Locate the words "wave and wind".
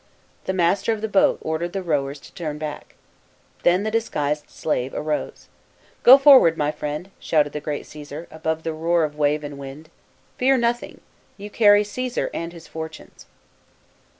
9.15-9.91